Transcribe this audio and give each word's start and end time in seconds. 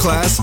class. 0.00 0.39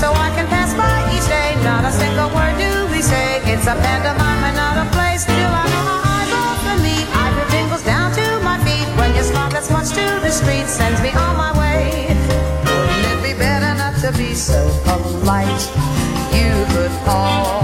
so 0.00 0.08
I 0.12 0.30
can 0.36 0.46
pass 0.48 0.72
by 0.74 0.96
each 1.12 1.26
day. 1.28 1.50
Not 1.64 1.84
a 1.84 1.92
single 1.92 2.30
word 2.32 2.56
do 2.56 2.72
we 2.92 3.02
say. 3.02 3.40
It's 3.52 3.66
a 3.66 3.76
pantomime 3.76 4.42
and 4.48 4.56
not 4.56 4.76
a 4.84 4.86
place. 4.96 5.22
Still, 5.22 5.52
I 5.52 5.64
know 5.72 5.84
my 5.84 6.00
eyes 6.16 6.32
off 6.32 6.58
for 6.64 6.78
me. 6.80 6.96
I 7.12 7.28
Ivor 7.28 7.46
tingles 7.50 7.84
down 7.84 8.12
to 8.12 8.26
my 8.40 8.58
feet. 8.64 8.88
When 8.98 9.14
you 9.14 9.22
smile 9.22 9.50
that's 9.50 9.70
much 9.70 9.90
to 9.90 10.04
the 10.24 10.30
street 10.30 10.66
sends 10.66 11.00
me 11.02 11.10
on 11.10 11.36
my 11.36 11.52
way. 11.58 12.08
Wouldn't 12.66 13.06
it 13.12 13.20
be 13.22 13.34
better 13.38 13.72
not 13.76 13.94
to 14.02 14.10
be 14.16 14.34
so 14.34 14.60
polite? 14.84 15.62
You 16.32 16.52
could 16.74 16.94
fall. 17.04 17.61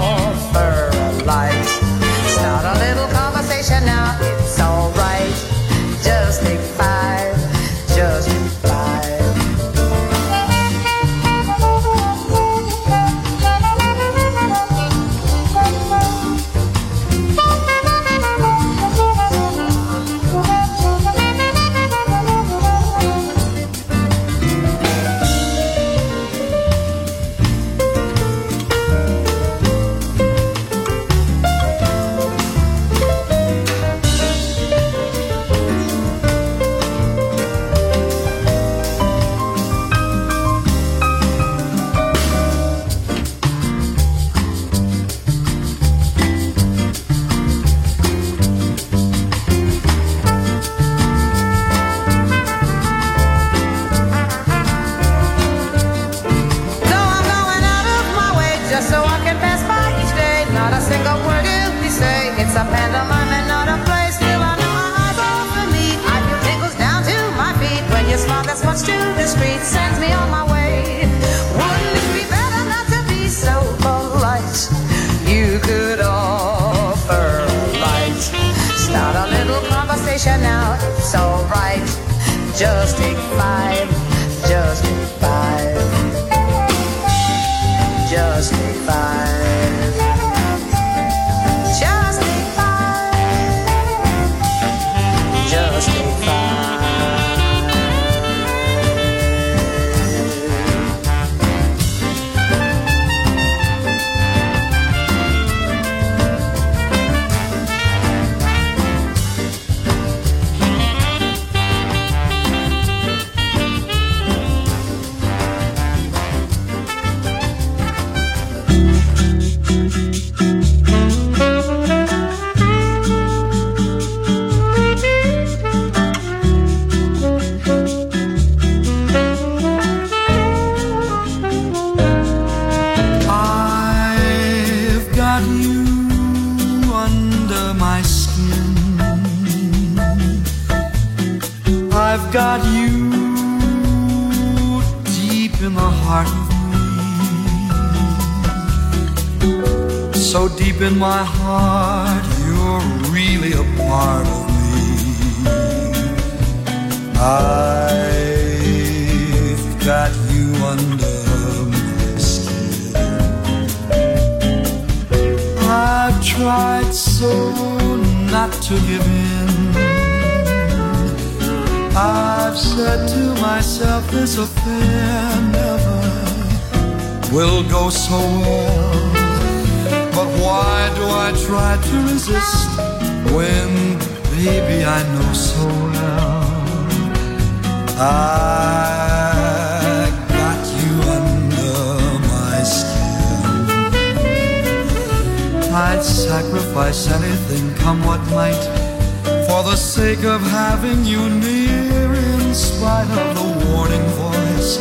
the 199.69 199.75
sake 199.75 200.23
of 200.23 200.41
having 200.41 201.05
you 201.05 201.29
near, 201.29 202.13
in 202.15 202.55
spite 202.55 203.07
of 203.21 203.35
the 203.37 203.47
warning 203.67 204.01
voice 204.17 204.77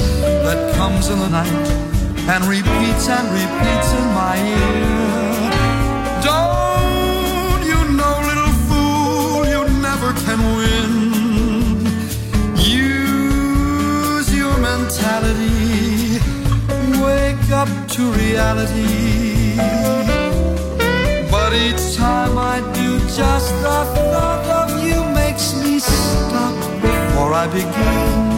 that 0.46 0.74
comes 0.76 1.10
in 1.10 1.18
the 1.18 1.28
night 1.28 1.68
and 2.32 2.42
repeats 2.46 3.06
and 3.06 3.26
repeats 3.40 3.90
in 4.00 4.06
my 4.22 4.34
ear. 4.56 5.50
Don't 6.30 7.62
you 7.70 7.80
know, 7.98 8.14
little 8.30 8.54
fool, 8.66 9.44
you 9.52 9.62
never 9.88 10.10
can 10.24 10.40
win. 10.56 10.92
Use 12.56 14.34
your 14.34 14.56
mentality, 14.56 16.18
wake 17.04 17.50
up 17.52 17.68
to 17.94 18.02
reality. 18.22 19.58
But 21.30 21.52
each 21.52 21.94
time 21.94 22.38
I 22.38 22.77
just 23.18 23.50
the 23.62 23.78
thought 23.96 24.46
of 24.46 24.80
you 24.80 25.02
makes 25.12 25.52
me 25.60 25.80
stop 25.80 26.54
before 26.80 27.34
I 27.34 27.48
begin. 27.48 28.37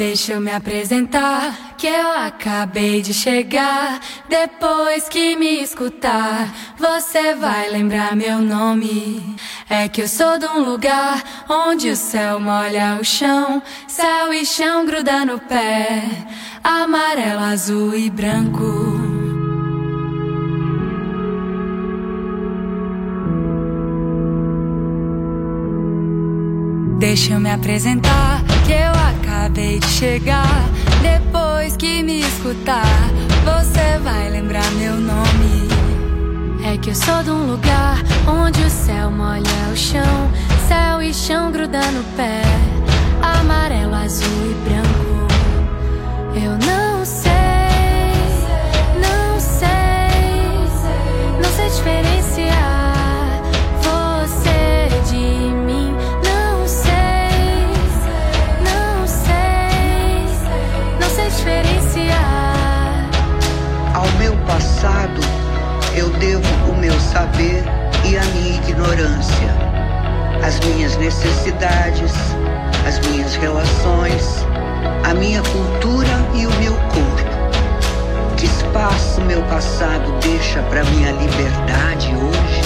Deixa 0.00 0.32
eu 0.32 0.40
me 0.40 0.50
apresentar, 0.50 1.74
que 1.76 1.86
eu 1.86 2.10
acabei 2.10 3.02
de 3.02 3.12
chegar. 3.12 4.00
Depois 4.30 5.10
que 5.10 5.36
me 5.36 5.62
escutar, 5.62 6.50
você 6.78 7.34
vai 7.34 7.68
lembrar 7.68 8.16
meu 8.16 8.38
nome. 8.38 9.36
É 9.68 9.90
que 9.90 10.00
eu 10.00 10.08
sou 10.08 10.38
de 10.38 10.46
um 10.46 10.60
lugar 10.64 11.44
onde 11.50 11.90
o 11.90 11.96
céu 11.96 12.40
molha 12.40 12.96
o 12.98 13.04
chão, 13.04 13.62
céu 13.86 14.32
e 14.32 14.46
chão 14.46 14.86
gruda 14.86 15.22
no 15.26 15.38
pé, 15.38 16.02
amarelo, 16.64 17.40
azul 17.40 17.94
e 17.94 18.08
branco. 18.08 19.09
Deixa 27.00 27.32
eu 27.32 27.40
me 27.40 27.50
apresentar, 27.50 28.42
que 28.66 28.72
eu 28.72 28.92
acabei 28.92 29.78
de 29.78 29.86
chegar. 29.86 30.68
Depois 31.00 31.74
que 31.74 32.02
me 32.02 32.20
escutar, 32.20 32.84
você 33.42 33.98
vai 34.04 34.28
lembrar 34.28 34.70
meu 34.72 34.96
nome. 34.96 35.66
É 36.62 36.76
que 36.76 36.90
eu 36.90 36.94
sou 36.94 37.22
de 37.22 37.30
um 37.30 37.52
lugar 37.52 37.96
onde 38.28 38.60
o 38.60 38.68
céu 38.68 39.10
molha 39.10 39.40
o 39.72 39.76
chão, 39.76 40.30
céu 40.68 41.00
e 41.00 41.14
chão 41.14 41.50
gruda 41.50 41.80
no 41.90 42.04
pé, 42.18 42.42
amarelo, 43.22 43.94
azul 43.94 44.50
e 44.50 44.68
branco. 44.68 45.26
Eu 46.36 46.52
não 46.58 47.02
sei, 47.06 47.30
não 49.00 49.40
sei. 49.40 49.70
Eu 65.96 66.08
devo 66.10 66.70
o 66.70 66.76
meu 66.76 66.98
saber 67.00 67.64
e 68.04 68.16
a 68.16 68.24
minha 68.24 68.56
ignorância, 68.56 69.48
as 70.44 70.60
minhas 70.60 70.96
necessidades, 70.96 72.12
as 72.86 72.98
minhas 73.08 73.34
relações, 73.36 74.46
a 75.04 75.14
minha 75.14 75.42
cultura 75.42 76.08
e 76.34 76.46
o 76.46 76.50
meu 76.60 76.74
corpo. 76.74 78.36
Que 78.36 78.46
espaço 78.46 79.20
meu 79.22 79.42
passado 79.42 80.12
deixa 80.22 80.62
para 80.62 80.84
minha 80.84 81.12
liberdade 81.12 82.08
hoje? 82.14 82.60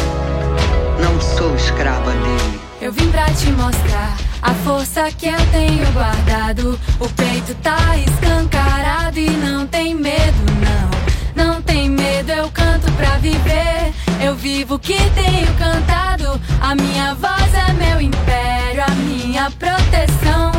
Não 1.02 1.20
sou 1.20 1.54
escrava 1.56 2.12
dele. 2.12 2.60
Eu 2.80 2.92
vim 2.92 3.10
pra 3.10 3.24
te 3.30 3.50
mostrar 3.52 4.16
a 4.42 4.52
força 4.54 5.10
que 5.10 5.26
eu 5.26 5.46
tenho 5.50 5.90
guardado. 5.92 6.78
O 7.00 7.08
peito 7.08 7.54
tá 7.62 7.96
escancarado 7.96 9.18
e 9.18 9.30
não 9.30 9.66
tem 9.66 9.94
medo, 9.94 10.44
não. 10.60 11.13
Não 11.34 11.60
tem 11.60 11.90
medo, 11.90 12.30
eu 12.30 12.50
canto 12.50 12.90
pra 12.92 13.16
viver. 13.18 13.92
Eu 14.22 14.34
vivo 14.34 14.76
o 14.76 14.78
que 14.78 14.96
tenho 15.10 15.52
cantado. 15.58 16.40
A 16.60 16.74
minha 16.74 17.14
voz 17.14 17.52
é 17.54 17.72
meu 17.72 18.00
império, 18.00 18.82
a 18.86 18.90
minha 18.90 19.50
proteção. 19.50 20.52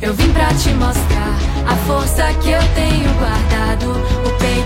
Eu 0.00 0.12
vim 0.14 0.32
pra 0.32 0.48
te 0.54 0.70
mostrar 0.70 1.36
a 1.66 1.76
força 1.86 2.32
que 2.42 2.50
eu 2.50 2.62
tenho 2.74 3.12
guardado. 3.14 3.90
O 4.26 4.30
peito 4.38 4.65